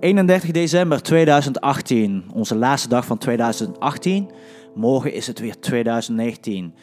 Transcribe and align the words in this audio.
31 0.00 0.50
december 0.50 1.02
2018, 1.02 2.24
onze 2.34 2.56
laatste 2.56 2.88
dag 2.88 3.06
van 3.06 3.18
2018. 3.18 4.30
Morgen 4.74 5.12
is 5.12 5.26
het 5.26 5.38
weer 5.38 5.60
2019. 5.60 6.74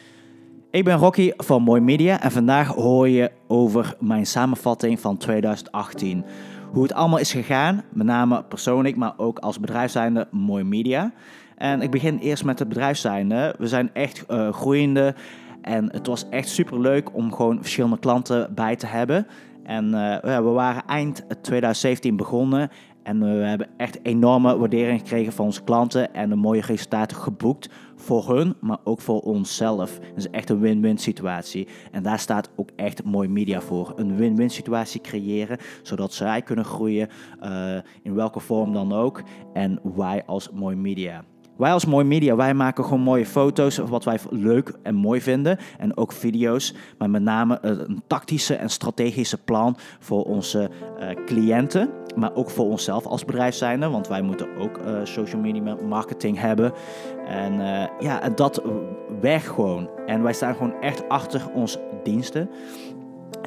Ik 0.70 0.84
ben 0.84 0.96
Rocky 0.96 1.32
van 1.36 1.62
Mooi 1.62 1.80
Media 1.80 2.20
en 2.20 2.30
vandaag 2.30 2.68
hoor 2.68 3.08
je 3.08 3.30
over 3.46 3.96
mijn 4.00 4.26
samenvatting 4.26 5.00
van 5.00 5.16
2018. 5.16 6.24
Hoe 6.72 6.82
het 6.82 6.92
allemaal 6.92 7.18
is 7.18 7.32
gegaan, 7.32 7.84
met 7.92 8.06
name 8.06 8.44
persoonlijk, 8.44 8.96
maar 8.96 9.14
ook 9.16 9.38
als 9.38 9.60
bedrijf 9.60 9.90
zijnde 9.90 10.28
Mooi 10.30 10.64
Media. 10.64 11.12
En 11.56 11.82
ik 11.82 11.90
begin 11.90 12.18
eerst 12.18 12.44
met 12.44 12.58
het 12.58 12.68
bedrijf 12.68 12.96
zijnde. 12.96 13.54
We 13.58 13.66
zijn 13.66 13.90
echt 13.92 14.24
uh, 14.28 14.52
groeiende 14.52 15.14
en 15.62 15.92
het 15.92 16.06
was 16.06 16.28
echt 16.28 16.48
super 16.48 16.80
leuk 16.80 17.14
om 17.14 17.34
gewoon 17.34 17.58
verschillende 17.60 17.98
klanten 17.98 18.54
bij 18.54 18.76
te 18.76 18.86
hebben. 18.86 19.26
En 19.62 19.84
uh, 19.84 20.18
we 20.20 20.50
waren 20.50 20.82
eind 20.86 21.24
2017 21.42 22.16
begonnen 22.16 22.70
en 23.06 23.20
we 23.20 23.44
hebben 23.44 23.68
echt 23.76 23.98
enorme 24.02 24.56
waardering 24.56 25.00
gekregen 25.00 25.32
van 25.32 25.44
onze 25.44 25.62
klanten 25.62 26.14
en 26.14 26.28
de 26.28 26.36
mooie 26.36 26.60
resultaten 26.60 27.16
geboekt 27.16 27.68
voor 27.96 28.36
hun, 28.36 28.54
maar 28.60 28.78
ook 28.84 29.00
voor 29.00 29.20
onszelf. 29.20 29.98
Het 30.02 30.16
is 30.16 30.30
echt 30.30 30.50
een 30.50 30.60
win-win 30.60 30.98
situatie. 30.98 31.68
En 31.92 32.02
daar 32.02 32.18
staat 32.18 32.50
ook 32.56 32.68
echt 32.76 33.04
mooi 33.04 33.28
media 33.28 33.60
voor. 33.60 33.92
Een 33.96 34.16
win-win 34.16 34.50
situatie 34.50 35.00
creëren, 35.00 35.58
zodat 35.82 36.12
zij 36.12 36.42
kunnen 36.42 36.64
groeien 36.64 37.08
uh, 37.42 37.76
in 38.02 38.14
welke 38.14 38.40
vorm 38.40 38.72
dan 38.72 38.92
ook. 38.92 39.22
En 39.52 39.80
wij 39.96 40.22
als 40.26 40.50
mooi 40.50 40.76
media. 40.76 41.24
Wij 41.56 41.72
als 41.72 41.84
Mooi 41.84 42.04
Media, 42.04 42.36
wij 42.36 42.54
maken 42.54 42.84
gewoon 42.84 43.00
mooie 43.00 43.26
foto's, 43.26 43.76
wat 43.76 44.04
wij 44.04 44.18
leuk 44.30 44.72
en 44.82 44.94
mooi 44.94 45.20
vinden. 45.20 45.58
En 45.78 45.96
ook 45.96 46.12
video's, 46.12 46.74
maar 46.98 47.10
met 47.10 47.22
name 47.22 47.58
een 47.62 48.02
tactische 48.06 48.54
en 48.54 48.70
strategische 48.70 49.38
plan 49.38 49.76
voor 49.98 50.24
onze 50.24 50.70
uh, 51.00 51.24
cliënten. 51.26 51.95
Maar 52.16 52.34
ook 52.34 52.50
voor 52.50 52.66
onszelf 52.66 53.06
als 53.06 53.24
bedrijf 53.24 53.54
zijnde, 53.54 53.88
want 53.88 54.08
wij 54.08 54.22
moeten 54.22 54.56
ook 54.58 54.78
uh, 54.78 55.00
social 55.02 55.40
media 55.40 55.76
marketing 55.88 56.40
hebben. 56.40 56.72
En 57.26 57.52
uh, 57.52 57.84
ja, 57.98 58.28
dat 58.28 58.62
werkt 59.20 59.48
gewoon. 59.48 59.90
En 60.06 60.22
wij 60.22 60.32
staan 60.32 60.54
gewoon 60.54 60.80
echt 60.80 61.08
achter 61.08 61.42
onze 61.54 61.80
diensten. 62.02 62.50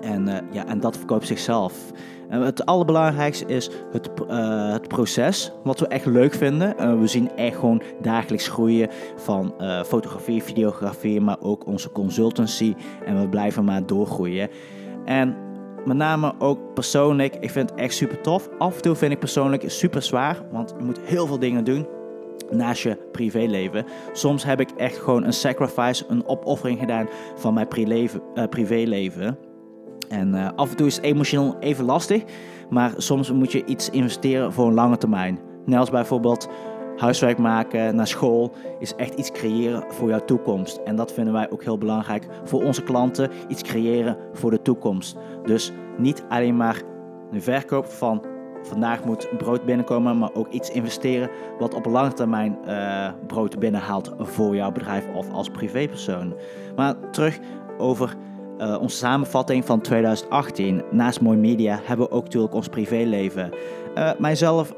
En, 0.01 0.27
uh, 0.27 0.37
ja, 0.51 0.67
en 0.67 0.79
dat 0.79 0.97
verkoopt 0.97 1.27
zichzelf. 1.27 1.91
En 2.29 2.41
het 2.41 2.65
allerbelangrijkste 2.65 3.45
is 3.45 3.69
het, 3.91 4.09
het 4.71 4.87
proces, 4.87 5.51
wat 5.63 5.79
we 5.79 5.87
echt 5.87 6.05
leuk 6.05 6.33
vinden. 6.33 6.99
We 6.99 7.07
zien 7.07 7.35
echt 7.35 7.57
gewoon 7.57 7.81
dagelijks 8.01 8.47
groeien 8.47 8.89
van 9.15 9.53
fotografie, 9.85 10.43
videografie, 10.43 11.21
maar 11.21 11.37
ook 11.39 11.65
onze 11.65 11.91
consultancy. 11.91 12.73
En 13.05 13.19
we 13.21 13.29
blijven 13.29 13.63
maar 13.63 13.85
doorgroeien. 13.85 14.49
En 15.05 15.35
met 15.85 15.97
name 15.97 16.33
ook 16.39 16.73
persoonlijk, 16.73 17.35
ik 17.39 17.49
vind 17.49 17.69
het 17.69 17.79
echt 17.79 17.93
super 17.93 18.21
tof. 18.21 18.49
Af 18.57 18.75
en 18.75 18.81
toe 18.81 18.95
vind 18.95 19.11
ik 19.11 19.19
persoonlijk 19.19 19.63
super 19.67 20.01
zwaar, 20.01 20.37
want 20.51 20.73
je 20.77 20.83
moet 20.83 20.99
heel 20.99 21.27
veel 21.27 21.39
dingen 21.39 21.63
doen 21.63 21.87
naast 22.51 22.83
je 22.83 22.97
privéleven. 23.11 23.85
Soms 24.13 24.43
heb 24.43 24.59
ik 24.59 24.69
echt 24.71 24.97
gewoon 24.97 25.23
een 25.23 25.33
sacrifice, 25.33 26.05
een 26.07 26.27
opoffering 26.27 26.79
gedaan 26.79 27.09
van 27.35 27.53
mijn 27.53 27.67
privéleven. 27.67 28.21
privéleven. 28.49 29.37
En 30.09 30.35
uh, 30.35 30.49
af 30.55 30.69
en 30.69 30.75
toe 30.75 30.87
is 30.87 30.95
het 30.95 31.05
emotioneel 31.05 31.55
even 31.59 31.85
lastig, 31.85 32.23
maar 32.69 32.93
soms 32.97 33.31
moet 33.31 33.51
je 33.51 33.65
iets 33.65 33.89
investeren 33.89 34.53
voor 34.53 34.67
een 34.67 34.73
lange 34.73 34.97
termijn. 34.97 35.39
Net 35.65 35.79
als 35.79 35.89
bijvoorbeeld 35.89 36.49
huiswerk 36.99 37.37
maken 37.37 37.95
naar 37.95 38.07
school 38.07 38.51
is 38.79 38.95
echt 38.95 39.13
iets 39.13 39.31
creëren 39.31 39.83
voor 39.87 40.09
jouw 40.09 40.25
toekomst. 40.25 40.77
En 40.85 40.95
dat 40.95 41.13
vinden 41.13 41.33
wij 41.33 41.51
ook 41.51 41.63
heel 41.63 41.77
belangrijk 41.77 42.27
voor 42.43 42.63
onze 42.63 42.83
klanten, 42.83 43.31
iets 43.47 43.61
creëren 43.61 44.17
voor 44.33 44.51
de 44.51 44.61
toekomst. 44.61 45.15
Dus 45.43 45.71
niet 45.97 46.23
alleen 46.29 46.57
maar 46.57 46.81
de 47.31 47.41
verkoop 47.41 47.85
van 47.85 48.25
vandaag 48.61 49.03
moet 49.03 49.29
brood 49.37 49.65
binnenkomen, 49.65 50.17
maar 50.17 50.33
ook 50.33 50.47
iets 50.47 50.69
investeren 50.69 51.29
wat 51.59 51.73
op 51.73 51.85
lange 51.85 52.13
termijn 52.13 52.57
uh, 52.67 53.09
brood 53.27 53.59
binnenhaalt 53.59 54.13
voor 54.17 54.55
jouw 54.55 54.71
bedrijf 54.71 55.07
of 55.15 55.31
als 55.31 55.49
privépersoon. 55.49 56.33
Maar 56.75 57.09
terug 57.11 57.39
over 57.77 58.15
uh, 58.57 58.77
onze 58.81 58.97
samenvatting 58.97 59.65
van 59.65 59.81
2018. 59.81 60.83
Naast 60.91 61.21
Mooi 61.21 61.37
Media 61.37 61.79
hebben 61.83 62.05
we 62.05 62.11
ook 62.11 62.23
natuurlijk 62.23 62.53
ons 62.53 62.67
privéleven. 62.67 63.49
Uh, 63.95 64.11
mijzelf, 64.17 64.73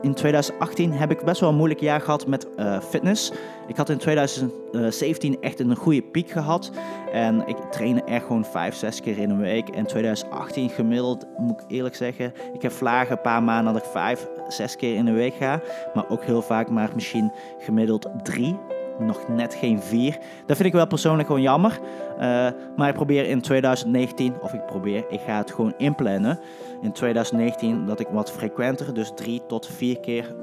in 0.00 0.14
2018 0.14 0.92
heb 0.92 1.10
ik 1.10 1.24
best 1.24 1.40
wel 1.40 1.48
een 1.48 1.56
moeilijk 1.56 1.80
jaar 1.80 2.00
gehad 2.00 2.26
met 2.26 2.46
fitness. 2.88 3.32
Ik 3.66 3.76
had 3.76 3.88
in 3.88 3.98
2017 3.98 5.36
echt 5.40 5.60
een 5.60 5.76
goede 5.76 6.02
piek 6.02 6.30
gehad. 6.30 6.70
En 7.12 7.46
ik 7.46 7.56
trainde 7.70 8.02
echt 8.02 8.26
gewoon 8.26 8.44
5, 8.44 8.74
6 8.74 9.00
keer 9.00 9.18
in 9.18 9.30
een 9.30 9.40
week. 9.40 9.68
En 9.68 9.86
2018 9.86 10.70
gemiddeld, 10.70 11.26
moet 11.36 11.60
ik 11.60 11.70
eerlijk 11.70 11.94
zeggen, 11.94 12.32
ik 12.52 12.62
heb 12.62 12.72
vlagen 12.72 13.12
een 13.12 13.20
paar 13.20 13.42
maanden 13.42 13.72
dat 13.72 13.82
ik 13.82 13.90
5, 13.90 14.26
6 14.48 14.76
keer 14.76 14.94
in 14.94 15.04
de 15.04 15.12
week 15.12 15.34
ga. 15.34 15.60
Maar 15.94 16.08
ook 16.08 16.24
heel 16.24 16.42
vaak 16.42 16.70
maar 16.70 16.90
misschien 16.94 17.32
gemiddeld 17.58 18.08
3 18.22 18.58
nog 18.98 19.28
net 19.28 19.54
geen 19.54 19.80
4. 19.82 20.18
Dat 20.46 20.56
vind 20.56 20.68
ik 20.68 20.74
wel 20.74 20.86
persoonlijk 20.86 21.26
gewoon 21.26 21.42
jammer. 21.42 21.78
Uh, 22.20 22.48
maar 22.76 22.88
ik 22.88 22.94
probeer 22.94 23.28
in 23.28 23.40
2019, 23.40 24.34
of 24.40 24.52
ik 24.52 24.66
probeer, 24.66 25.04
ik 25.08 25.20
ga 25.20 25.36
het 25.36 25.50
gewoon 25.50 25.74
inplannen. 25.76 26.38
In 26.82 26.92
2019 26.92 27.86
dat 27.86 28.00
ik 28.00 28.08
wat 28.10 28.32
frequenter, 28.32 28.94
dus 28.94 29.12
3 29.14 29.42
tot 29.46 29.66
4 29.66 30.00
keer 30.00 30.34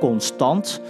constant 0.00 0.80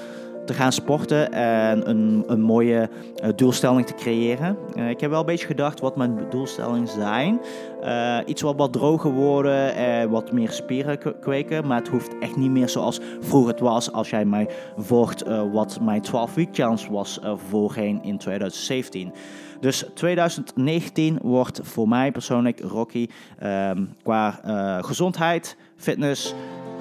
te 0.48 0.54
gaan 0.54 0.72
sporten 0.72 1.32
en 1.32 1.88
een, 1.88 2.24
een 2.26 2.40
mooie 2.40 2.88
uh, 3.22 3.28
doelstelling 3.36 3.86
te 3.86 3.94
creëren. 3.94 4.56
Uh, 4.76 4.90
ik 4.90 5.00
heb 5.00 5.10
wel 5.10 5.20
een 5.20 5.26
beetje 5.26 5.46
gedacht 5.46 5.80
wat 5.80 5.96
mijn 5.96 6.18
doelstellingen 6.30 6.88
zijn. 6.88 7.40
Uh, 7.84 8.18
iets 8.26 8.42
wat 8.42 8.56
wat 8.56 8.72
droger 8.72 9.12
worden, 9.12 9.74
en 9.74 10.10
wat 10.10 10.32
meer 10.32 10.50
spieren 10.50 10.98
kweken. 11.20 11.66
Maar 11.66 11.78
het 11.78 11.88
hoeft 11.88 12.18
echt 12.18 12.36
niet 12.36 12.50
meer 12.50 12.68
zoals 12.68 13.00
vroeger 13.20 13.50
het 13.50 13.60
was. 13.60 13.92
Als 13.92 14.10
jij 14.10 14.24
mij 14.24 14.48
volgt 14.76 15.24
wat 15.52 15.78
mijn 15.80 16.00
12 16.00 16.34
week 16.34 16.48
challenge 16.52 16.90
was 16.90 17.20
voorheen 17.48 18.02
in 18.02 18.18
2017. 18.18 19.12
Dus 19.60 19.84
2019 19.94 21.18
wordt 21.22 21.60
voor 21.62 21.88
mij 21.88 22.12
persoonlijk 22.12 22.60
Rocky 22.60 23.08
ehm, 23.38 23.84
qua 24.02 24.40
gezondheid, 24.84 25.56
fitness, 25.76 26.34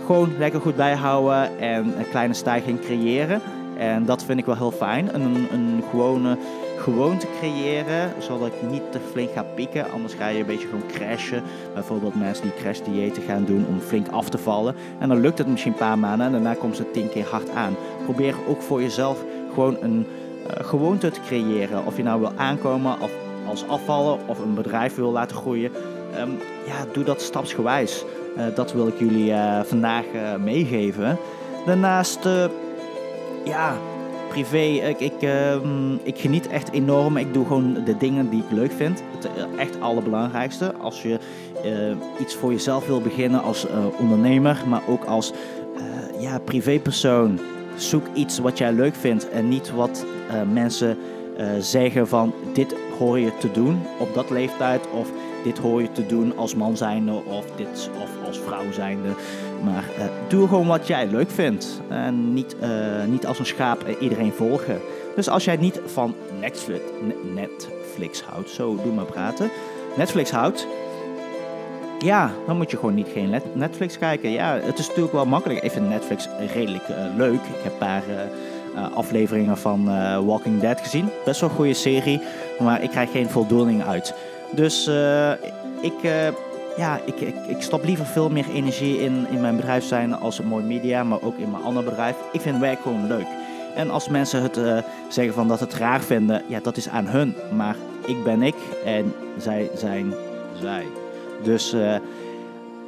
gewoon 0.06 0.38
lekker 0.38 0.62
goed 0.62 0.76
bijhouden 0.76 1.60
en 1.60 2.00
een 2.00 2.10
kleine 2.10 2.34
stijging 2.34 2.80
creëren. 2.80 3.42
En 3.78 4.06
dat 4.06 4.24
vind 4.24 4.40
ik 4.40 4.46
wel 4.46 4.56
heel 4.56 4.72
fijn. 4.72 5.16
Een, 5.16 5.48
een 5.52 5.84
gewone 5.90 6.38
gewoonte 6.78 7.28
creëren, 7.40 8.14
zodat 8.20 8.48
ik 8.48 8.70
niet 8.70 8.92
te 8.92 9.00
flink 9.12 9.32
ga 9.32 9.44
pieken. 9.44 9.92
Anders 9.92 10.14
ga 10.14 10.28
je 10.28 10.40
een 10.40 10.46
beetje 10.46 10.68
gewoon 10.68 10.88
crashen. 10.88 11.44
Bijvoorbeeld 11.74 12.20
mensen 12.20 12.44
die 12.44 12.54
crashdiëten 12.54 13.24
gaan 13.24 13.46
doen 13.46 13.66
om 13.70 13.80
flink 13.80 14.08
af 14.08 14.30
te 14.30 14.38
vallen. 14.38 14.76
En 15.00 15.10
dan 15.10 15.22
lukt 15.22 15.38
het 15.38 15.48
misschien 15.48 15.72
een 15.72 15.78
paar 15.78 16.00
maanden 16.00 16.26
en 16.26 16.32
daarna 16.32 16.54
komt 16.54 16.76
ze 16.76 16.92
tien 16.92 17.10
keer 17.10 17.26
hard 17.26 17.50
aan. 17.50 17.76
Probeer 18.04 18.36
ook 18.48 18.62
voor 18.62 18.82
jezelf 18.82 19.24
gewoon 19.54 19.78
een 19.82 20.06
uh, 20.48 20.66
gewoonte 20.66 21.12
te 21.12 21.20
creëren. 21.22 21.86
Of 21.86 21.98
je 21.98 22.04
nou 22.04 22.20
wil 22.20 22.32
aankomen 22.36 23.02
of 23.02 23.12
als 23.48 23.68
afvallen 23.68 24.20
of 24.26 24.40
een 24.40 24.54
bedrijf 24.54 24.96
wil 24.96 25.12
laten 25.12 25.38
groeien. 25.38 25.72
Um, 26.20 26.38
ja, 26.66 26.86
doe 26.94 27.04
dat 27.04 27.22
stapsgewijs. 27.22 28.06
Uh, 28.38 28.44
dat 28.56 28.74
wil 28.74 28.88
ik 28.88 29.00
jullie 29.00 29.32
uh, 29.32 29.60
vandaag 29.60 30.06
meegeven. 30.44 31.18
Daarnaast 31.66 32.28
ja, 33.48 33.78
privé, 34.28 34.88
ik, 34.88 35.00
ik, 35.00 35.22
uh, 35.22 35.56
ik 36.04 36.18
geniet 36.20 36.48
echt 36.48 36.72
enorm. 36.72 37.18
Ik 37.18 37.34
doe 37.34 37.46
gewoon 37.46 37.74
de 37.86 37.98
dingen 37.98 38.30
die 38.30 38.40
ik 38.40 38.52
leuk 38.52 38.72
vind. 38.72 39.04
Het 39.16 39.26
uh, 39.26 39.60
echt 39.60 39.82
allerbelangrijkste. 39.82 40.74
Als 40.74 41.02
je 41.02 41.20
uh, 41.66 42.22
iets 42.22 42.36
voor 42.36 42.52
jezelf 42.52 42.88
wil 42.88 43.02
beginnen 43.02 43.44
als 43.44 43.66
uh, 43.66 43.72
ondernemer, 44.00 44.64
maar 44.68 44.82
ook 44.88 45.04
als 45.04 45.34
ja, 46.20 46.40
privépersoon. 46.40 47.40
Zoek 47.76 48.06
iets 48.14 48.40
wat 48.40 48.58
jij 48.58 48.72
leuk 48.72 48.96
vindt 48.96 49.30
en 49.30 49.48
niet 49.48 49.72
wat 49.72 50.06
mensen 50.54 50.98
zeggen 51.60 52.08
van 52.08 52.34
dit 52.54 52.76
hoor 53.00 53.20
je 53.20 53.38
te 53.38 53.52
doen 53.52 53.82
op 54.00 54.14
dat 54.14 54.30
leeftijd 54.30 54.88
of 54.92 55.12
dit 55.44 55.58
hoor 55.58 55.82
je 55.82 55.92
te 55.92 56.06
doen 56.06 56.38
als 56.38 56.56
man 56.56 56.78
zijnde 56.78 57.12
of, 57.12 57.46
dit, 57.56 57.90
of 58.02 58.28
als 58.28 58.40
vrouw 58.40 58.72
zijnde. 58.72 59.10
Maar 59.64 59.84
uh, 59.98 60.06
doe 60.28 60.48
gewoon 60.48 60.68
wat 60.68 60.88
jij 60.88 61.08
leuk 61.08 61.32
vindt. 61.32 61.82
En 61.90 62.34
niet, 62.34 62.56
uh, 62.62 62.70
niet 63.08 63.26
als 63.26 63.40
een 63.40 63.46
schaap 63.46 63.86
iedereen 64.00 64.34
volgen. 64.34 64.80
Dus 65.16 65.30
als 65.30 65.44
jij 65.44 65.56
niet 65.56 65.82
van 65.86 66.16
Netflix, 66.40 66.82
Netflix 67.34 68.22
houdt, 68.22 68.50
zo 68.50 68.80
doe 68.84 68.94
maar 68.94 69.06
praten. 69.06 69.50
Netflix 69.96 70.32
houdt, 70.32 70.68
ja, 72.00 72.32
dan 72.46 72.58
moet 72.58 72.72
je 72.72 72.78
gewoon 72.78 72.96
niet 72.96 73.08
geen 73.14 73.42
Netflix 73.54 73.98
kijken. 73.98 74.30
Ja, 74.30 74.60
het 74.64 74.80
is 74.80 74.88
natuurlijk 74.88 75.14
wel 75.14 75.26
makkelijk. 75.26 75.64
Ik 75.64 75.72
vind 75.72 75.90
Netflix 75.90 76.28
redelijk 76.54 76.84
leuk. 77.16 77.34
Ik 77.34 77.64
heb 77.64 77.72
een 77.72 77.78
paar 77.78 78.04
afleveringen 78.94 79.58
van 79.58 79.86
Walking 80.26 80.60
Dead 80.60 80.82
gezien. 80.82 81.10
Best 81.26 81.42
wel 81.42 81.50
een 81.50 81.56
goede 81.56 81.74
serie, 81.74 82.22
maar 82.60 82.84
ik 82.84 82.90
krijg 82.90 83.12
geen 83.12 83.30
voldoening 83.30 83.84
uit. 83.84 84.14
Dus 84.56 84.90
ik 85.82 85.94
ja, 86.78 87.00
ik, 87.06 87.20
ik, 87.20 87.36
ik 87.48 87.62
stop 87.62 87.84
liever 87.84 88.06
veel 88.06 88.30
meer 88.30 88.50
energie 88.54 89.00
in, 89.00 89.28
in 89.30 89.42
mijn 89.42 89.56
bedrijf 89.56 89.84
zijn 89.84 90.14
als 90.14 90.40
een 90.40 90.48
mooi 90.48 90.64
media, 90.64 91.04
maar 91.04 91.22
ook 91.22 91.38
in 91.38 91.52
mijn 91.52 91.64
ander 91.64 91.84
bedrijf. 91.84 92.16
Ik 92.32 92.42
vind 92.42 92.60
werk 92.60 92.82
gewoon 92.82 93.08
leuk. 93.08 93.28
En 93.76 93.90
als 93.90 94.10
mensen 94.10 94.42
het 94.42 94.58
uh, 94.58 94.78
zeggen 95.08 95.34
van 95.34 95.48
dat 95.48 95.60
het 95.60 95.74
raar 95.74 96.02
vinden, 96.02 96.44
ja, 96.48 96.60
dat 96.60 96.78
is 96.78 96.90
aan 96.90 97.08
hun. 97.08 97.36
Maar 97.56 97.76
ik 98.06 98.24
ben 98.24 98.42
ik 98.42 98.56
en 98.86 99.14
zij 99.38 99.70
zijn 99.76 100.14
zij. 100.62 100.86
Dus 101.44 101.74
uh, 101.74 101.96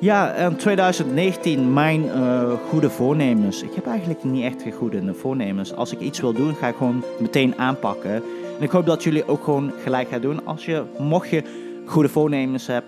Ja, 0.02 0.34
en 0.34 0.58
2019, 0.58 1.74
mijn 1.74 2.10
eh, 2.10 2.52
goede 2.70 2.90
voornemens. 2.90 3.64
Ik 3.64 3.74
heb 3.74 3.88
eigenlijk 3.88 4.24
niet 4.24 4.44
echt 4.44 4.76
goede 4.76 5.14
voornemens. 5.14 5.74
Als 5.74 5.94
ik 5.94 6.00
iets 6.00 6.20
wil 6.20 6.34
doen, 6.34 6.56
ga 6.56 6.68
ik 6.68 6.76
gewoon 6.76 7.04
meteen 7.20 7.58
aanpakken. 7.58 8.14
En 8.58 8.62
ik 8.62 8.70
hoop 8.70 8.86
dat 8.86 9.04
jullie 9.04 9.28
ook 9.28 9.44
gewoon 9.44 9.72
gelijk 9.84 10.10
gaan 10.10 10.22
doen. 10.22 10.46
Als 10.46 10.66
je, 10.66 10.84
mocht 10.98 11.30
je 11.30 11.44
goede 11.86 12.10
voornemens 12.10 12.68
hebt, 12.68 12.88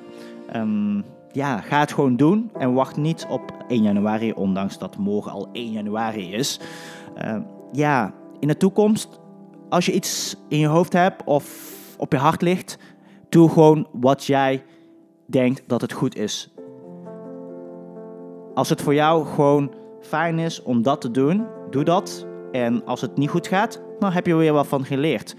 ehm, 0.51 1.01
ja, 1.31 1.57
ga 1.57 1.79
het 1.79 1.93
gewoon 1.93 2.15
doen. 2.15 2.49
En 2.57 2.73
wacht 2.73 2.97
niet 2.97 3.25
op 3.29 3.53
1 3.67 3.81
januari, 3.81 4.31
ondanks 4.31 4.77
dat 4.77 4.97
morgen 4.97 5.31
al 5.31 5.49
1 5.51 5.71
januari 5.71 6.33
is. 6.33 6.59
Uh, 7.23 7.35
ja, 7.71 8.13
in 8.39 8.47
de 8.47 8.57
toekomst, 8.57 9.19
als 9.69 9.85
je 9.85 9.91
iets 9.91 10.35
in 10.49 10.59
je 10.59 10.67
hoofd 10.67 10.93
hebt 10.93 11.23
of 11.23 11.75
op 11.97 12.11
je 12.11 12.17
hart 12.17 12.41
ligt, 12.41 12.77
doe 13.29 13.49
gewoon 13.49 13.87
wat 13.91 14.25
jij 14.25 14.63
denkt 15.25 15.63
dat 15.67 15.81
het 15.81 15.91
goed 15.91 16.15
is. 16.15 16.51
Als 18.61 18.69
het 18.69 18.81
voor 18.81 18.93
jou 18.93 19.25
gewoon 19.25 19.73
fijn 20.01 20.39
is 20.39 20.63
om 20.63 20.81
dat 20.81 21.01
te 21.01 21.11
doen, 21.11 21.47
doe 21.69 21.83
dat. 21.83 22.27
En 22.51 22.85
als 22.85 23.01
het 23.01 23.17
niet 23.17 23.29
goed 23.29 23.47
gaat, 23.47 23.81
dan 23.99 24.11
heb 24.11 24.25
je 24.25 24.35
weer 24.35 24.53
wat 24.53 24.67
van 24.67 24.85
geleerd. 24.85 25.35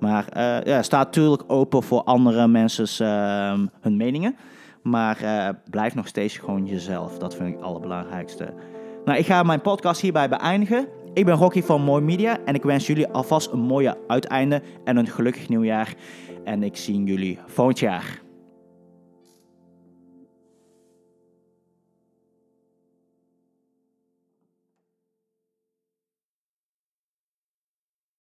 Maar 0.00 0.26
uh, 0.36 0.62
ja, 0.62 0.82
sta 0.82 0.98
natuurlijk 0.98 1.42
open 1.46 1.82
voor 1.82 2.02
andere 2.02 2.48
mensen's 2.48 3.00
uh, 3.00 3.08
hun 3.80 3.96
meningen. 3.96 4.36
Maar 4.82 5.22
uh, 5.22 5.48
blijf 5.70 5.94
nog 5.94 6.06
steeds 6.06 6.36
gewoon 6.36 6.66
jezelf. 6.66 7.18
Dat 7.18 7.34
vind 7.34 7.48
ik 7.48 7.54
het 7.54 7.64
allerbelangrijkste. 7.64 8.54
Nou, 9.04 9.18
ik 9.18 9.26
ga 9.26 9.42
mijn 9.42 9.60
podcast 9.60 10.00
hierbij 10.00 10.28
beëindigen. 10.28 10.88
Ik 11.12 11.24
ben 11.24 11.34
Rocky 11.34 11.62
van 11.62 11.82
Mooi 11.82 12.02
Media 12.02 12.38
en 12.44 12.54
ik 12.54 12.62
wens 12.62 12.86
jullie 12.86 13.08
alvast 13.08 13.52
een 13.52 13.60
mooie 13.60 13.98
uiteinde 14.06 14.62
en 14.84 14.96
een 14.96 15.06
gelukkig 15.06 15.48
nieuwjaar. 15.48 15.94
En 16.44 16.62
ik 16.62 16.76
zie 16.76 17.04
jullie 17.04 17.38
volgend 17.46 17.78
jaar. 17.78 18.24